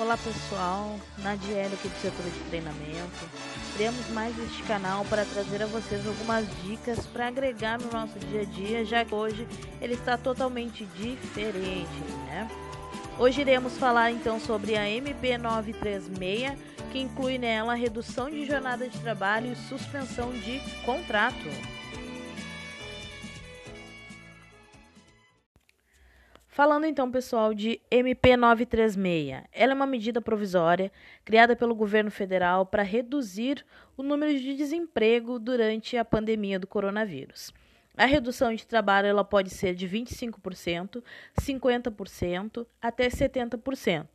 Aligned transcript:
Olá 0.00 0.16
pessoal, 0.16 0.96
Nadiela 1.18 1.74
aqui 1.74 1.88
do 1.88 2.00
setor 2.00 2.24
de 2.24 2.38
treinamento. 2.50 3.28
Criamos 3.74 4.08
mais 4.10 4.38
este 4.38 4.62
canal 4.62 5.04
para 5.06 5.24
trazer 5.24 5.60
a 5.60 5.66
vocês 5.66 6.06
algumas 6.06 6.46
dicas 6.62 7.04
para 7.06 7.26
agregar 7.26 7.80
no 7.80 7.90
nosso 7.90 8.16
dia 8.20 8.42
a 8.42 8.44
dia, 8.44 8.84
já 8.84 9.04
que 9.04 9.12
hoje 9.12 9.44
ele 9.80 9.94
está 9.94 10.16
totalmente 10.16 10.86
diferente, 10.94 12.00
né? 12.26 12.48
Hoje 13.18 13.40
iremos 13.40 13.76
falar 13.76 14.12
então 14.12 14.38
sobre 14.38 14.76
a 14.76 14.84
MP936, 14.84 16.56
que 16.92 17.00
inclui 17.00 17.36
nela 17.36 17.74
redução 17.74 18.30
de 18.30 18.46
jornada 18.46 18.88
de 18.88 18.96
trabalho 19.00 19.50
e 19.52 19.56
suspensão 19.56 20.30
de 20.30 20.60
contrato. 20.84 21.48
Falando 26.58 26.86
então, 26.86 27.08
pessoal, 27.08 27.54
de 27.54 27.80
MP936. 27.88 29.44
Ela 29.52 29.72
é 29.72 29.74
uma 29.76 29.86
medida 29.86 30.20
provisória 30.20 30.90
criada 31.24 31.54
pelo 31.54 31.72
governo 31.72 32.10
federal 32.10 32.66
para 32.66 32.82
reduzir 32.82 33.64
o 33.96 34.02
número 34.02 34.36
de 34.36 34.56
desemprego 34.56 35.38
durante 35.38 35.96
a 35.96 36.04
pandemia 36.04 36.58
do 36.58 36.66
coronavírus. 36.66 37.52
A 37.96 38.06
redução 38.06 38.52
de 38.52 38.66
trabalho 38.66 39.06
ela 39.06 39.22
pode 39.22 39.50
ser 39.50 39.72
de 39.72 39.88
25%, 39.88 41.00
50% 41.40 42.66
até 42.82 43.06
70%, 43.06 44.08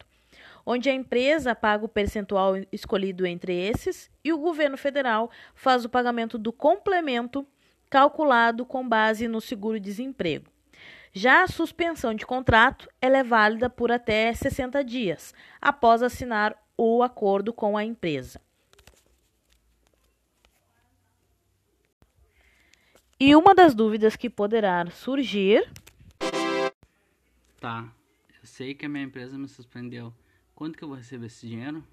onde 0.65 0.89
a 0.89 0.93
empresa 0.93 1.55
paga 1.55 1.85
o 1.85 1.87
percentual 1.87 2.55
escolhido 2.73 3.25
entre 3.25 3.55
esses 3.55 4.11
e 4.21 4.33
o 4.33 4.37
governo 4.37 4.75
federal 4.75 5.31
faz 5.55 5.85
o 5.85 5.89
pagamento 5.89 6.37
do 6.37 6.51
complemento 6.51 7.47
calculado 7.89 8.65
com 8.65 8.85
base 8.85 9.29
no 9.29 9.39
seguro-desemprego. 9.39 10.52
Já 11.15 11.43
a 11.43 11.47
suspensão 11.47 12.15
de 12.15 12.25
contrato 12.25 12.89
ela 12.99 13.19
é 13.19 13.23
válida 13.23 13.69
por 13.69 13.91
até 13.91 14.33
60 14.33 14.83
dias 14.83 15.31
após 15.61 16.01
assinar 16.01 16.57
o 16.75 17.03
acordo 17.03 17.53
com 17.53 17.77
a 17.77 17.83
empresa. 17.83 18.41
E 23.19 23.35
uma 23.35 23.53
das 23.53 23.75
dúvidas 23.75 24.15
que 24.15 24.27
poderá 24.27 24.83
surgir. 24.89 25.71
Tá, 27.59 27.93
eu 28.41 28.45
sei 28.47 28.73
que 28.73 28.87
a 28.87 28.89
minha 28.89 29.03
empresa 29.05 29.37
me 29.37 29.47
suspendeu. 29.47 30.11
Quando 30.55 30.75
que 30.75 30.83
eu 30.83 30.87
vou 30.87 30.97
receber 30.97 31.27
esse 31.27 31.47
dinheiro? 31.47 31.83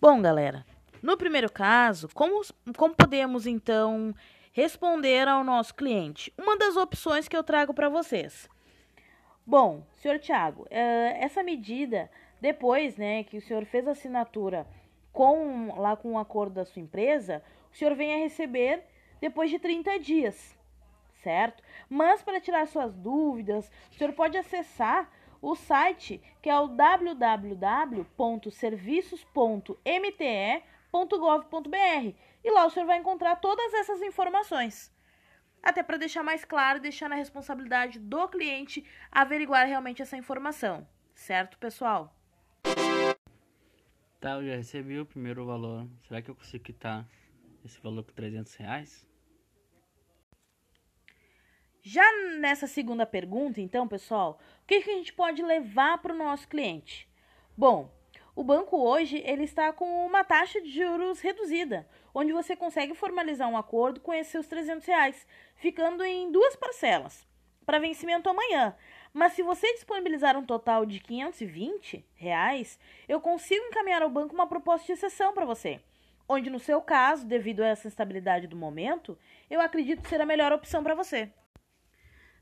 Bom, 0.00 0.20
galera, 0.22 0.64
no 1.02 1.16
primeiro 1.16 1.52
caso, 1.52 2.08
como, 2.14 2.40
como 2.74 2.94
podemos 2.94 3.46
então 3.46 4.14
responder 4.56 5.28
ao 5.28 5.44
nosso 5.44 5.74
cliente. 5.74 6.32
Uma 6.38 6.56
das 6.56 6.78
opções 6.78 7.28
que 7.28 7.36
eu 7.36 7.44
trago 7.44 7.74
para 7.74 7.90
vocês. 7.90 8.48
Bom, 9.46 9.86
senhor 9.98 10.18
Tiago, 10.18 10.66
eh, 10.70 11.14
essa 11.20 11.42
medida, 11.42 12.10
depois 12.40 12.96
né, 12.96 13.22
que 13.22 13.36
o 13.36 13.40
senhor 13.42 13.66
fez 13.66 13.86
a 13.86 13.90
assinatura 13.90 14.66
com 15.12 15.78
lá 15.78 15.94
com 15.94 16.12
o 16.12 16.18
acordo 16.18 16.54
da 16.54 16.64
sua 16.64 16.80
empresa, 16.80 17.42
o 17.70 17.76
senhor 17.76 17.94
vem 17.94 18.14
a 18.14 18.16
receber 18.16 18.82
depois 19.20 19.50
de 19.50 19.58
30 19.58 19.98
dias, 19.98 20.58
certo? 21.22 21.62
Mas 21.86 22.22
para 22.22 22.40
tirar 22.40 22.66
suas 22.66 22.96
dúvidas, 22.96 23.70
o 23.90 23.94
senhor 23.94 24.14
pode 24.14 24.38
acessar 24.38 25.12
o 25.42 25.54
site 25.54 26.18
que 26.40 26.48
é 26.48 26.58
o 26.58 26.66
www.serviços.mte.gov.br 30.92 32.16
e 32.44 32.50
lá 32.50 32.66
o 32.66 32.70
senhor 32.70 32.86
vai 32.86 32.98
encontrar 32.98 33.36
todas 33.36 33.72
essas 33.74 34.00
informações. 34.02 34.92
Até 35.62 35.82
para 35.82 35.96
deixar 35.96 36.22
mais 36.22 36.44
claro, 36.44 36.80
deixar 36.80 37.08
na 37.08 37.16
responsabilidade 37.16 37.98
do 37.98 38.28
cliente 38.28 38.84
averiguar 39.10 39.66
realmente 39.66 40.02
essa 40.02 40.16
informação. 40.16 40.86
Certo, 41.14 41.58
pessoal? 41.58 42.14
Tá, 44.20 44.32
eu 44.32 44.46
já 44.46 44.56
recebi 44.56 44.98
o 44.98 45.06
primeiro 45.06 45.44
valor. 45.44 45.88
Será 46.06 46.22
que 46.22 46.30
eu 46.30 46.34
consigo 46.34 46.64
quitar 46.64 47.06
esse 47.64 47.80
valor 47.80 48.04
por 48.04 48.14
300 48.14 48.54
reais? 48.54 49.06
Já 51.82 52.04
nessa 52.38 52.66
segunda 52.66 53.06
pergunta, 53.06 53.60
então, 53.60 53.86
pessoal, 53.86 54.40
o 54.62 54.66
que, 54.66 54.82
que 54.82 54.90
a 54.90 54.94
gente 54.94 55.12
pode 55.12 55.42
levar 55.42 55.98
para 55.98 56.12
o 56.12 56.18
nosso 56.18 56.48
cliente? 56.48 57.08
Bom, 57.56 57.95
o 58.36 58.44
banco 58.44 58.76
hoje 58.76 59.22
ele 59.24 59.44
está 59.44 59.72
com 59.72 60.06
uma 60.06 60.22
taxa 60.22 60.60
de 60.60 60.70
juros 60.70 61.20
reduzida, 61.20 61.88
onde 62.14 62.34
você 62.34 62.54
consegue 62.54 62.94
formalizar 62.94 63.48
um 63.48 63.56
acordo 63.56 63.98
com 63.98 64.12
esses 64.12 64.30
seus 64.30 64.46
300 64.46 64.86
reais, 64.86 65.26
ficando 65.56 66.04
em 66.04 66.30
duas 66.30 66.54
parcelas, 66.54 67.26
para 67.64 67.78
vencimento 67.78 68.28
amanhã. 68.28 68.76
Mas 69.10 69.32
se 69.32 69.42
você 69.42 69.72
disponibilizar 69.72 70.36
um 70.36 70.44
total 70.44 70.84
de 70.84 71.00
520 71.00 72.04
reais, 72.14 72.78
eu 73.08 73.22
consigo 73.22 73.64
encaminhar 73.64 74.02
ao 74.02 74.10
banco 74.10 74.34
uma 74.34 74.46
proposta 74.46 74.86
de 74.86 74.92
exceção 74.92 75.32
para 75.32 75.46
você, 75.46 75.80
onde 76.28 76.50
no 76.50 76.58
seu 76.58 76.82
caso, 76.82 77.26
devido 77.26 77.62
a 77.62 77.68
essa 77.68 77.88
instabilidade 77.88 78.46
do 78.46 78.54
momento, 78.54 79.18
eu 79.48 79.62
acredito 79.62 80.06
ser 80.06 80.20
a 80.20 80.26
melhor 80.26 80.52
opção 80.52 80.84
para 80.84 80.94
você. 80.94 81.32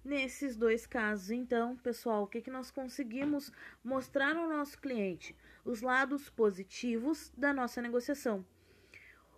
Nesses 0.04 0.56
dois 0.56 0.86
casos, 0.86 1.30
então, 1.30 1.76
pessoal, 1.76 2.24
o 2.24 2.26
que, 2.26 2.42
que 2.42 2.50
nós 2.50 2.70
conseguimos 2.72 3.52
mostrar 3.82 4.36
ao 4.36 4.48
nosso 4.48 4.78
cliente? 4.78 5.36
Os 5.64 5.80
lados 5.80 6.28
positivos 6.28 7.32
da 7.34 7.50
nossa 7.50 7.80
negociação. 7.80 8.44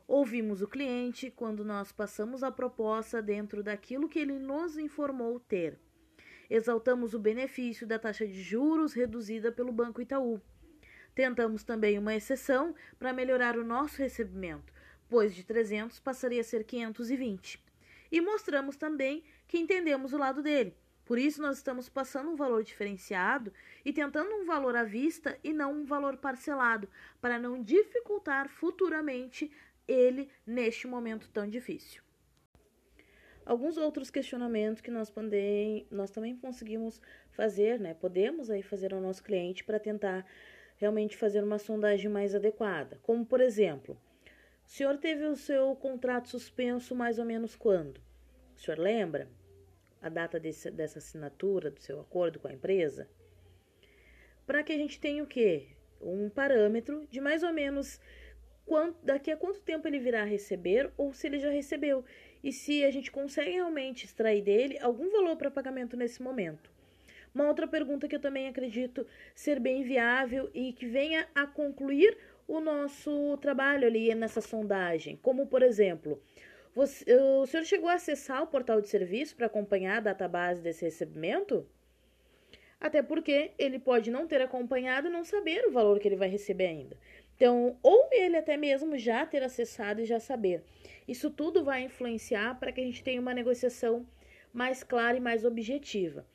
Ouvimos 0.09 0.61
o 0.61 0.67
cliente 0.67 1.31
quando 1.31 1.65
nós 1.65 1.93
passamos 1.93 2.43
a 2.43 2.51
proposta 2.51 3.23
dentro 3.23 3.63
daquilo 3.63 4.09
que 4.09 4.19
ele 4.19 4.37
nos 4.37 4.77
informou 4.77 5.39
ter. 5.39 5.79
Exaltamos 6.51 7.15
o 7.15 7.19
benefício 7.21 7.87
da 7.87 7.97
taxa 7.97 8.27
de 8.27 8.43
juros 8.43 8.93
reduzida 8.93 9.53
pelo 9.53 9.73
Banco 9.73 10.03
Itaú. 10.03 10.41
Tentamos 11.15 11.63
também 11.63 11.97
uma 11.97 12.15
exceção 12.15 12.75
para 12.99 13.13
melhorar 13.13 13.57
o 13.57 13.65
nosso 13.65 13.99
recebimento, 13.99 14.73
pois 15.09 15.33
de 15.33 15.45
300 15.45 16.01
passaria 16.01 16.41
a 16.41 16.45
ser 16.45 16.65
520 16.65 17.65
e 18.11 18.21
mostramos 18.21 18.77
também 18.77 19.23
que 19.47 19.59
entendemos 19.59 20.13
o 20.13 20.19
lado 20.19 20.43
dele. 20.43 20.77
Por 21.07 21.19
isso, 21.19 21.41
nós 21.41 21.59
estamos 21.59 21.89
passando 21.89 22.31
um 22.31 22.37
valor 22.37 22.65
diferenciado 22.65 23.53
e 23.85 23.93
tentando 23.93 24.35
um 24.35 24.45
valor 24.45 24.75
à 24.75 24.83
vista 24.83 25.39
e 25.43 25.53
não 25.53 25.73
um 25.73 25.85
valor 25.85 26.17
parcelado, 26.17 26.89
para 27.21 27.39
não 27.39 27.63
dificultar 27.63 28.49
futuramente 28.49 29.51
ele 29.87 30.29
neste 30.45 30.89
momento 30.89 31.31
tão 31.31 31.49
difícil. 31.49 32.03
Alguns 33.45 33.77
outros 33.77 34.11
questionamentos 34.11 34.83
que 34.83 34.91
nós, 34.91 35.09
pandem, 35.09 35.87
nós 35.93 36.11
também 36.11 36.37
conseguimos 36.37 37.01
fazer, 37.31 37.79
né? 37.79 37.95
Podemos 37.95 38.51
aí 38.51 38.61
fazer 38.61 38.93
ao 38.93 39.01
nosso 39.01 39.23
cliente 39.23 39.63
para 39.63 39.79
tentar 39.79 40.27
realmente 40.77 41.17
fazer 41.17 41.45
uma 41.45 41.61
sondagem 41.61 42.11
mais 42.11 42.35
adequada. 42.35 42.99
Como, 43.05 43.25
por 43.25 43.41
exemplo, 43.41 43.97
o 44.67 44.69
senhor 44.69 44.99
teve 44.99 45.25
o 45.25 45.37
seu 45.37 45.77
contrato 45.77 46.29
suspenso 46.29 46.97
mais 46.97 47.21
ou 47.21 47.25
menos 47.25 47.55
quando? 47.55 48.01
O 48.57 48.59
senhor 48.59 48.81
lembra 48.81 49.31
a 50.07 50.09
data 50.09 50.39
desse, 50.41 50.71
dessa 50.71 50.99
assinatura 50.99 51.71
do 51.71 51.81
seu 51.81 52.01
acordo 52.01 52.39
com 52.39 52.49
a 52.49 52.53
empresa? 52.53 53.09
Para 54.47 54.63
que 54.63 54.73
a 54.73 54.77
gente 54.77 55.01
tenha 55.01 55.23
o 55.23 55.27
quê? 55.27 55.69
Um 56.01 56.29
parâmetro 56.29 57.07
de 57.11 57.21
mais 57.21 57.43
ou 57.43 57.53
menos 57.53 58.01
quanto, 58.65 58.99
daqui 59.05 59.31
a 59.31 59.37
quanto 59.37 59.61
tempo 59.61 59.87
ele 59.89 59.99
virá 59.99 60.25
receber 60.25 60.91
ou 60.97 61.13
se 61.13 61.27
ele 61.27 61.39
já 61.39 61.51
recebeu. 61.51 62.05
E 62.43 62.53
se 62.53 62.85
a 62.85 62.91
gente 62.91 63.11
consegue 63.11 63.51
realmente 63.51 64.05
extrair 64.05 64.43
dele 64.43 64.79
algum 64.81 65.11
valor 65.11 65.37
para 65.37 65.51
pagamento 65.51 65.97
nesse 65.97 66.23
momento. 66.23 66.71
Uma 67.35 67.49
outra 67.49 67.67
pergunta 67.67 68.09
que 68.09 68.17
eu 68.17 68.21
também 68.21 68.49
acredito 68.49 69.07
ser 69.35 69.61
bem 69.61 69.83
viável 69.83 70.51
e 70.55 70.73
que 70.73 70.87
venha 70.87 71.29
a 71.35 71.47
concluir 71.47 72.17
o 72.49 72.61
nosso 72.61 73.37
trabalho 73.39 73.87
ali 73.87 74.15
nessa 74.15 74.41
sondagem, 74.41 75.19
como 75.21 75.47
por 75.47 75.63
exemplo, 75.63 76.23
você, 76.77 77.11
o 77.15 77.47
senhor 77.47 77.65
chegou 77.65 77.89
a 77.89 77.95
acessar 77.95 78.43
o 78.43 78.47
portal 78.47 78.83
de 78.83 78.89
serviço 78.89 79.35
para 79.35 79.47
acompanhar 79.47 79.97
a 79.97 80.01
database 80.01 80.61
desse 80.61 80.85
recebimento? 80.85 81.67
Até 82.79 83.03
porque 83.03 83.53
ele 83.59 83.79
pode 83.79 84.11
não 84.11 84.27
ter 84.27 84.43
acompanhado 84.43 85.09
e 85.09 85.11
não 85.11 85.25
saber 85.25 85.67
o 85.67 85.73
valor 85.73 85.99
que 85.99 86.07
ele 86.07 86.17
vai 86.17 86.29
receber 86.29 86.67
ainda. 86.67 86.95
Então, 87.35 87.79
ou 87.83 88.11
ele 88.13 88.37
até 88.37 88.59
mesmo 88.59 88.99
já 88.99 89.25
ter 89.25 89.43
acessado 89.43 90.03
e 90.03 90.05
já 90.05 90.21
saber. 90.21 90.63
Isso 91.09 91.31
tudo 91.31 91.65
vai 91.65 91.81
influenciar 91.81 92.61
para 92.61 92.71
que 92.71 92.83
a 92.83 92.85
gente 92.85 93.03
tenha 93.03 93.23
uma 93.23 93.33
negociação 93.33 94.07
mais 94.53 94.85
clara 94.85 95.17
e 95.17 95.21
mais 95.21 95.47
objetiva. 95.47 96.27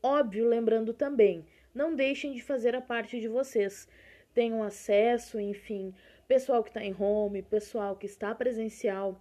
Óbvio, 0.00 0.46
lembrando 0.46 0.94
também, 0.94 1.44
não 1.74 1.96
deixem 1.96 2.32
de 2.32 2.40
fazer 2.40 2.76
a 2.76 2.80
parte 2.80 3.20
de 3.20 3.26
vocês 3.26 3.88
tenham 4.32 4.62
acesso, 4.62 5.40
enfim, 5.40 5.92
pessoal 6.28 6.62
que 6.62 6.70
está 6.70 6.84
em 6.84 6.94
home, 6.96 7.42
pessoal 7.42 7.96
que 7.96 8.06
está 8.06 8.32
presencial, 8.32 9.20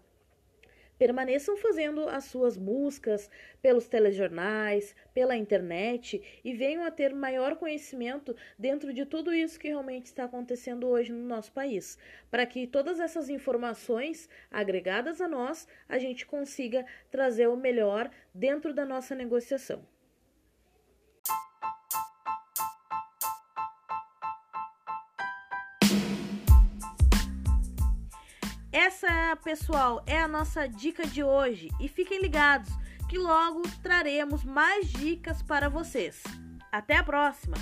permaneçam 1.00 1.56
fazendo 1.58 2.08
as 2.10 2.26
suas 2.26 2.58
buscas 2.58 3.30
pelos 3.62 3.88
telejornais, 3.88 4.94
pela 5.14 5.36
internet 5.36 6.22
e 6.44 6.54
venham 6.54 6.84
a 6.84 6.92
ter 6.92 7.16
maior 7.16 7.56
conhecimento 7.56 8.36
dentro 8.58 8.94
de 8.94 9.06
tudo 9.06 9.34
isso 9.34 9.60
que 9.60 9.70
realmente 9.70 10.08
está 10.08 10.26
acontecendo 10.26 10.88
hoje 10.88 11.12
no 11.12 11.26
nosso 11.26 11.52
país, 11.54 11.98
para 12.30 12.46
que 12.46 12.68
todas 12.68 13.00
essas 13.00 13.30
informações 13.30 14.30
agregadas 14.52 15.22
a 15.22 15.28
nós, 15.28 15.68
a 15.88 15.98
gente 15.98 16.26
consiga 16.26 16.86
trazer 17.10 17.48
o 17.48 17.56
melhor 17.56 18.12
dentro 18.34 18.74
da 18.74 18.86
nossa 18.86 19.16
negociação. 19.16 19.84
Essa, 28.82 29.38
pessoal, 29.44 30.02
é 30.08 30.18
a 30.18 30.26
nossa 30.26 30.66
dica 30.66 31.06
de 31.06 31.22
hoje 31.22 31.68
e 31.82 31.90
fiquem 31.90 32.22
ligados 32.22 32.70
que 33.10 33.18
logo 33.18 33.62
traremos 33.84 34.46
mais 34.46 34.90
dicas 34.90 35.44
para 35.44 35.68
vocês. 35.68 36.24
Até 36.72 36.96
a 36.96 37.04
próxima! 37.04 37.58